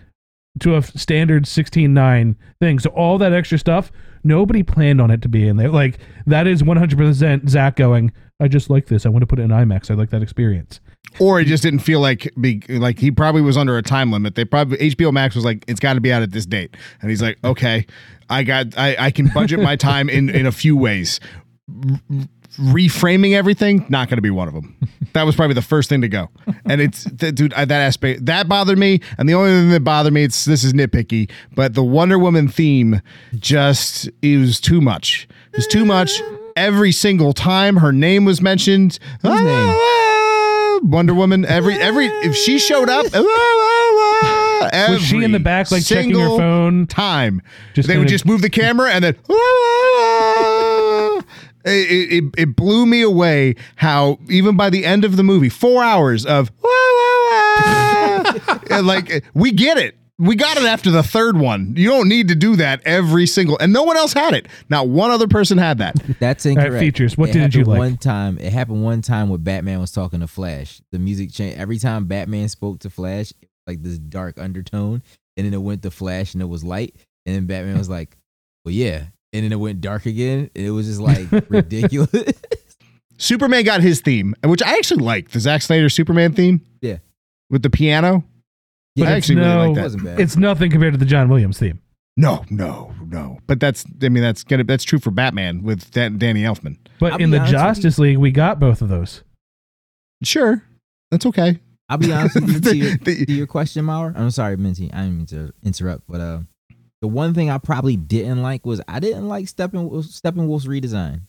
[0.61, 2.79] to a standard 16:9 thing.
[2.79, 3.91] So all that extra stuff,
[4.25, 5.71] nobody planned on it to be in there.
[5.71, 8.13] Like that is 100% Zach going.
[8.41, 9.07] I just like this.
[9.07, 9.91] I want to put it in IMAX.
[9.91, 10.81] I like that experience.
[11.21, 14.35] Or it just didn't feel like be, like he probably was under a time limit.
[14.35, 17.11] They probably HBO Max was like it's got to be out at this date, and
[17.11, 17.87] he's like, okay,
[18.31, 21.21] I got I, I can budget my time in in a few ways.
[22.59, 24.77] Reframing everything not going to be one of them.
[25.15, 26.31] That was probably the first thing to go,
[26.65, 29.03] and it's th- dude I- that aspect that bothered me.
[29.19, 32.49] And the only thing that bothered me, it's this is nitpicky, but the Wonder Woman
[32.49, 33.03] theme
[33.38, 35.29] just it was too much.
[35.53, 36.23] It was too much.
[36.57, 40.83] Every single time her name was mentioned, Whose ah, name?
[40.83, 41.45] Ah, Wonder Woman.
[41.45, 46.19] Every every if she showed up, ah, ah, Was she in the back like checking
[46.19, 46.87] her phone?
[46.87, 47.43] Time
[47.75, 49.17] Just they would just move the camera and then.
[51.64, 55.83] It, it, it blew me away how even by the end of the movie, four
[55.83, 56.51] hours of
[58.70, 59.96] and like we get it.
[60.18, 61.75] We got it after the third one.
[61.77, 64.46] You don't need to do that every single, and no one else had it.
[64.68, 65.96] Not one other person had that.
[66.20, 66.79] That's right, incorrect.
[66.81, 67.18] features.
[67.18, 67.79] What It didn't you like?
[67.79, 70.81] One time, it happened one time when Batman was talking to Flash.
[70.92, 75.03] The music changed every time Batman spoke to Flash, it was like this dark undertone,
[75.37, 76.94] and then it went to Flash and it was light,
[77.27, 78.16] and then Batman was like,
[78.64, 82.33] "Well, yeah," and then it went dark again, and it was just like ridiculous.
[83.18, 86.61] Superman got his theme, which I actually liked the Zack Snyder Superman theme.
[86.81, 86.99] Yeah.
[87.51, 88.25] with the piano.
[88.95, 89.83] Yeah, I it's actually no, really like that.
[89.85, 90.21] wasn't bad.
[90.21, 91.81] It's nothing compared to the John Williams theme.
[92.16, 93.38] No, no, no.
[93.47, 96.77] But that's I mean that's gonna that's true for Batman with Dan, Danny Elfman.
[97.01, 97.66] But I'll in the honest with you.
[97.68, 99.23] Justice League, we got both of those.
[100.23, 100.62] Sure,
[101.11, 101.59] that's okay.
[101.88, 102.61] I'll be honest with you.
[102.61, 104.14] To your, to your question, Mauer.
[104.14, 104.92] I'm sorry, Minty.
[104.92, 106.40] I didn't mean to interrupt, but uh,
[107.03, 111.23] the one thing I probably didn't like was I didn't like Steppenwolf, Steppenwolf's redesign.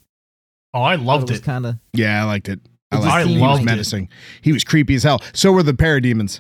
[0.74, 1.44] Oh, I It loved was it.
[1.44, 2.62] kind of Yeah, I liked it.
[2.92, 3.24] I It liked just it.
[3.28, 4.10] seemed He was like- menacing.
[4.42, 5.22] He was creepy as hell.
[5.34, 6.40] So were the parademons.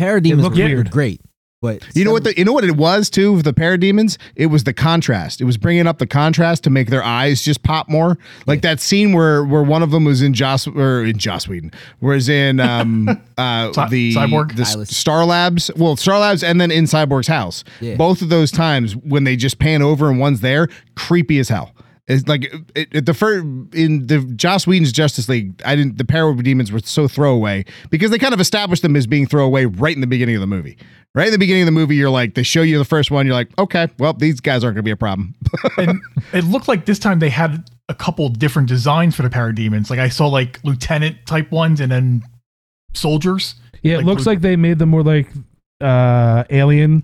[0.00, 0.90] Parademons looked were weird.
[0.90, 1.20] great,
[1.64, 2.24] But You know what?
[2.24, 3.32] The, you know what it was too.
[3.32, 4.18] with The parademons.
[4.36, 5.40] It was the contrast.
[5.40, 8.18] It was bringing up the contrast to make their eyes just pop more.
[8.46, 11.72] Like that scene where where one of them was in Joss or in Joss Whedon,
[12.00, 14.56] whereas in um uh Cy- the Cyborg?
[14.56, 14.94] the Eyeless.
[14.94, 15.70] Star Labs.
[15.74, 17.64] Well, Star Labs, and then in Cyborg's house.
[17.80, 17.96] Yeah.
[17.96, 21.72] Both of those times when they just pan over and one's there, creepy as hell.
[22.06, 23.42] It's like it, it, the first
[23.74, 25.62] in the Joss Whedon's Justice League.
[25.64, 25.96] I didn't.
[25.96, 29.94] The parademons were so throwaway because they kind of established them as being throwaway right
[29.94, 30.76] in the beginning of the movie.
[31.14, 33.24] Right in the beginning of the movie, you're like they show you the first one.
[33.24, 35.34] You're like, okay, well these guys aren't going to be a problem.
[35.78, 35.98] and
[36.34, 39.88] it looked like this time they had a couple different designs for the parademons.
[39.88, 42.22] Like I saw like lieutenant type ones and then
[42.94, 43.54] soldiers.
[43.82, 45.28] Yeah, it Like looks blue- like they made them more like
[45.80, 47.02] uh Alien,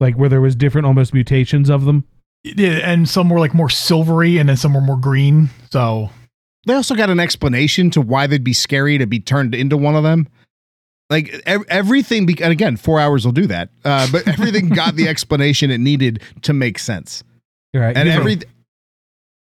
[0.00, 2.04] like where there was different almost mutations of them.
[2.56, 5.50] Yeah, and some were like more silvery and then some were more green.
[5.70, 6.10] So
[6.66, 9.96] they also got an explanation to why they'd be scary to be turned into one
[9.96, 10.28] of them.
[11.10, 13.68] Like ev- everything, be- and again, four hours will do that.
[13.84, 17.22] Uh, but everything got the explanation it needed to make sense.
[17.74, 17.96] Right.
[17.96, 18.38] and you know- every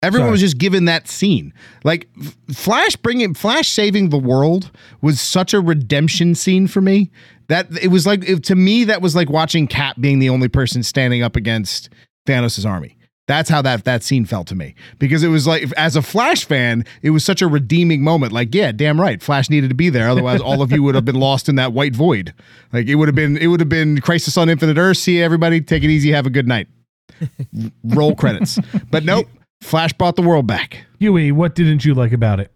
[0.03, 0.33] everyone Sorry.
[0.33, 4.70] was just given that scene like F- flash bringing flash saving the world
[5.01, 7.11] was such a redemption scene for me
[7.49, 10.49] that it was like it, to me that was like watching cap being the only
[10.49, 11.88] person standing up against
[12.26, 12.96] thanos' army.
[13.26, 14.74] That's how that that scene felt to me.
[14.98, 18.32] Because it was like as a flash fan it was such a redeeming moment.
[18.32, 20.08] Like yeah damn right flash needed to be there.
[20.08, 22.32] Otherwise all of you would have been lost in that white void.
[22.72, 25.60] Like it would have been it would have been crisis on infinite earth see everybody.
[25.60, 26.12] Take it easy.
[26.12, 26.68] Have a good night.
[27.84, 28.58] Roll credits.
[28.90, 29.26] But nope,
[29.60, 30.86] Flash brought the world back.
[31.00, 32.52] Huey, what didn't you like about it?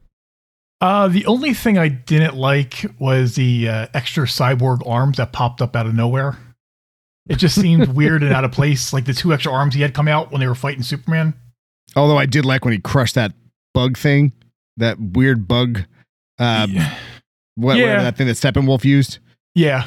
[0.81, 5.61] uh, the only thing I didn't like was the uh, extra cyborg arms that popped
[5.61, 6.39] up out of nowhere.
[7.31, 8.93] It just seemed weird and out of place.
[8.93, 11.33] Like the two extra arms he had come out when they were fighting Superman.
[11.97, 13.33] Although I did like when he crushed that
[13.73, 14.33] bug thing,
[14.77, 15.85] that weird bug,
[16.39, 16.95] uh, yeah.
[17.55, 17.85] what, Yeah.
[17.85, 19.19] whatever that thing that Steppenwolf used.
[19.55, 19.85] yeah.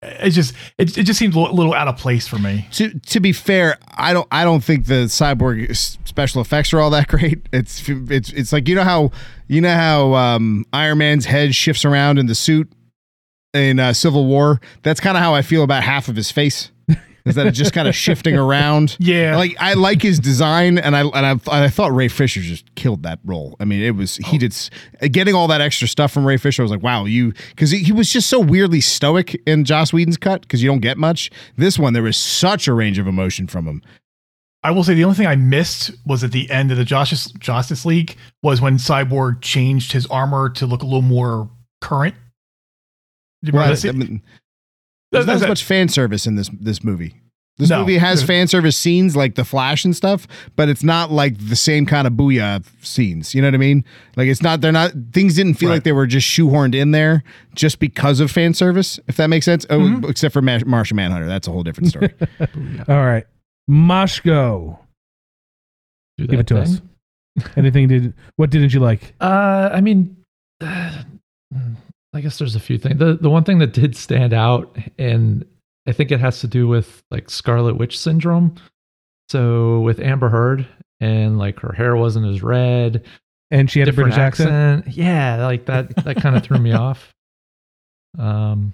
[0.00, 2.68] It just it, it just seemed a little out of place for me.
[2.74, 5.74] To to be fair, I don't I don't think the cyborg
[6.06, 7.40] special effects are all that great.
[7.52, 9.10] It's it's it's like you know how
[9.48, 12.70] you know how um, Iron Man's head shifts around in the suit
[13.54, 14.60] in uh, Civil War.
[14.82, 16.70] That's kind of how I feel about half of his face.
[17.24, 18.96] Is that it's just kind of shifting around?
[18.98, 19.36] Yeah.
[19.36, 23.02] like I like his design, and I and I, I thought Ray Fisher just killed
[23.02, 23.54] that role.
[23.60, 24.54] I mean, it was he did
[25.12, 26.62] getting all that extra stuff from Ray Fisher.
[26.62, 29.92] I was like, wow, you because he, he was just so weirdly stoic in Joss
[29.92, 31.30] Whedon's cut because you don't get much.
[31.56, 33.82] This one, there was such a range of emotion from him.
[34.64, 37.30] I will say the only thing I missed was at the end of the Justice
[37.32, 42.14] Justice League was when Cyborg changed his armor to look a little more current.
[43.42, 44.22] Did you remember Right, that I mean,
[45.12, 47.14] there's not as much fan service in this this movie.
[47.56, 47.80] This No.
[47.80, 51.56] movie has fan service scenes like the Flash and stuff, but it's not like the
[51.56, 53.34] same kind of booyah scenes.
[53.34, 53.84] You know what I mean?
[54.16, 54.60] Like it's not.
[54.60, 54.92] They're not.
[55.12, 55.76] Things didn't feel Right.
[55.76, 57.24] like they were just shoehorned in there
[57.56, 59.00] just because of fan service.
[59.08, 59.66] If that makes sense.
[59.70, 60.04] Oh, Mm-hmm.
[60.10, 62.12] except for Ma- Martian Manhunter, that's a whole different story.
[62.88, 63.24] All right.
[63.68, 64.78] Moshko.
[66.18, 66.80] Give it to us.
[67.56, 69.14] Anything did what didn't you like?
[69.20, 70.16] Uh, I mean,
[72.14, 72.98] I guess there's a few things.
[72.98, 75.44] The the one thing that did stand out, and
[75.86, 78.54] I think it has to do with like Scarlet Witch syndrome.
[79.28, 80.66] So with Amber Heard,
[81.00, 83.04] and like her hair wasn't as red,
[83.50, 84.88] And she had a different British accent.
[84.88, 85.94] Yeah, like that.
[86.04, 87.12] That kind of threw me off.
[88.18, 88.72] Um,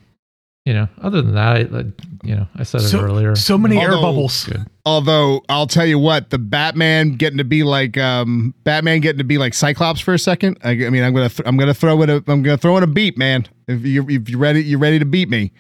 [0.65, 1.85] you know, other than that, I, I-
[2.27, 3.35] you know, I said it earlier.
[3.37, 4.45] so many air bubbles.
[4.45, 4.67] Good.
[4.87, 9.25] Although I'll tell you what, the Batman getting to be like um, Batman getting to
[9.25, 10.59] be like Cyclops for a second.
[10.65, 12.83] I, I mean, I'm gonna th- I'm gonna throw it a I'm gonna throw in
[12.83, 13.47] a beat, man.
[13.69, 15.53] If you if you ready you're ready to beat me.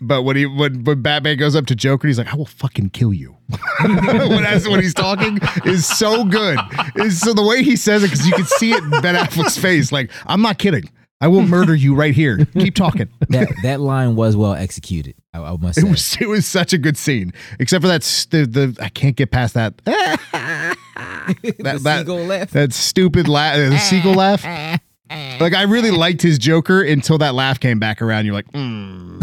[0.00, 2.90] But when he when, when Batman goes up to Joker, he's like, "I will fucking
[2.90, 3.36] kill you."
[3.80, 6.58] when, that's, when he's talking is so good.
[6.96, 9.56] Is so the way he says it because you can see it in Ben Affleck's
[9.58, 9.90] face.
[9.90, 10.84] Like, I'm not kidding.
[11.20, 12.44] I will murder you right here.
[12.54, 13.08] Keep talking.
[13.28, 15.14] that that line was well executed.
[15.34, 18.26] I, I must It was it was such a good scene, except for that s-
[18.26, 20.76] the, the I can't get past that that
[21.42, 22.50] The that, seagull laugh.
[22.50, 24.44] that stupid laugh the seagull laugh.
[25.40, 28.26] Like I really liked his Joker until that laugh came back around.
[28.26, 29.20] You're like, mm.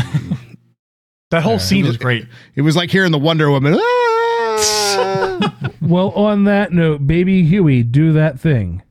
[1.31, 2.25] That whole scene is great.
[2.55, 3.75] it was like hearing the Wonder Woman.
[3.77, 8.81] "Ah." Well, on that note, baby Huey, do that thing.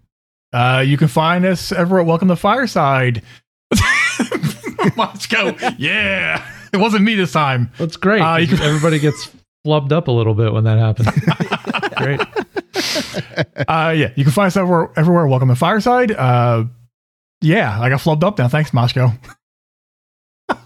[0.56, 2.00] Uh, you can find us everywhere.
[2.00, 3.22] at Welcome to Fireside.
[4.96, 5.54] Let's go.
[5.76, 6.42] Yeah.
[6.72, 7.70] It wasn't me this time.
[7.78, 8.20] That's great.
[8.22, 9.30] Uh, you can- Everybody gets
[9.66, 11.08] flubbed up a little bit when that happens.
[11.96, 12.20] great.
[13.68, 14.90] Uh, yeah, you can find us everywhere.
[14.96, 15.26] everywhere.
[15.26, 16.12] Welcome to Fireside.
[16.12, 16.64] Uh,
[17.42, 18.48] yeah, I got flubbed up now.
[18.48, 19.12] Thanks, Moshko.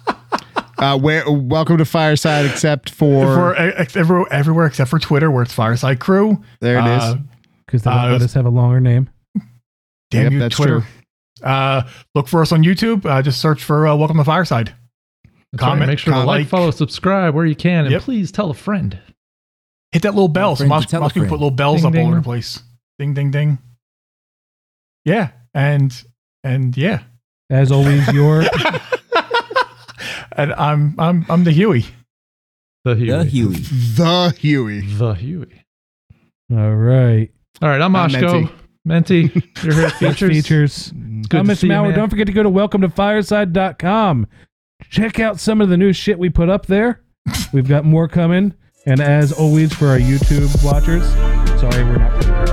[0.78, 5.42] uh, where welcome to Fireside, except for, For ex- everywhere, everywhere except for Twitter, where
[5.42, 6.42] it's Fireside Crew.
[6.60, 7.02] there it is.
[7.02, 7.16] Uh,
[7.66, 9.10] Because they don't Uh, let us have a longer name.
[10.10, 10.80] Damn Yep, you, that's Twitter.
[10.80, 11.48] true.
[11.48, 13.06] Uh, look for us on YouTube.
[13.06, 14.74] Uh, just search for uh, Welcome to Fireside.
[15.52, 15.68] That's right.
[15.70, 18.02] comment, Make sure to comment, like, follow, subscribe where you can, and Yep.
[18.02, 18.98] please tell a friend.
[19.92, 20.54] hit that little bell.
[20.56, 22.16] So friend to Mos- tell a Moshko can put little bells Ding, up all over
[22.16, 22.62] the place.
[22.98, 23.58] Ding, ding, ding.
[25.04, 25.92] Yeah, and
[26.44, 27.02] and yeah,
[27.48, 28.42] As always, your
[30.36, 31.86] and I'm I'm I'm the Huey.
[32.84, 33.10] The Huey.
[33.10, 33.54] The Huey.
[33.56, 34.80] The Huey.
[34.86, 35.64] The Huey.
[36.52, 37.30] all right.
[37.62, 38.52] All right, I'm I'm Moshko.
[38.84, 39.30] Menti,
[39.62, 40.18] you're here at Features.
[40.30, 40.88] Features.
[40.88, 40.92] features.
[41.28, 41.58] Good I'm to Mr.
[41.58, 41.94] see Mauer.
[41.94, 44.26] Don't forget to go to welcome to fireside.com.
[44.88, 47.02] Check out some of the new shit we put up there.
[47.52, 48.54] We've got more coming.
[48.86, 51.06] And as always, for our YouTube watchers,
[51.60, 52.49] sorry, we're not.